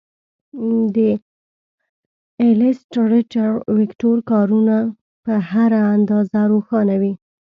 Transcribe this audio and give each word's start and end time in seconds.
د 0.95 0.97
ایلیسټریټر 2.43 3.49
ویکتور 3.77 4.17
کارونه 4.31 4.75
په 5.23 5.33
هر 5.51 5.71
اندازه 5.95 6.39
روښانه 6.53 6.95
وي. 7.01 7.13